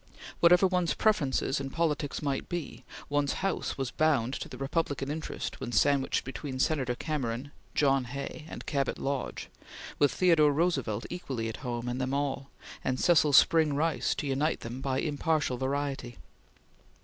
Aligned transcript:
Whatever 0.39 0.65
one's 0.65 0.95
preferences 0.95 1.59
in 1.59 1.69
politics 1.69 2.23
might 2.23 2.49
be, 2.49 2.83
one's 3.07 3.33
house 3.45 3.77
was 3.77 3.91
bound 3.91 4.33
to 4.33 4.49
the 4.49 4.57
Republican 4.57 5.11
interest 5.11 5.59
when 5.61 5.71
sandwiched 5.71 6.23
between 6.25 6.57
Senator 6.57 6.95
Cameron, 6.95 7.51
John 7.75 8.05
Hay, 8.05 8.47
and 8.49 8.65
Cabot 8.65 8.97
Lodge, 8.97 9.47
with 9.99 10.11
Theodore 10.11 10.51
Roosevelt 10.53 11.05
equally 11.11 11.49
at 11.49 11.57
home 11.57 11.87
in 11.87 11.99
them 11.99 12.15
all, 12.15 12.49
and 12.83 12.99
Cecil 12.99 13.33
Spring 13.33 13.75
Rice 13.75 14.15
to 14.15 14.25
unite 14.25 14.61
them 14.61 14.81
by 14.81 14.97
impartial 14.99 15.57
variety. 15.57 16.17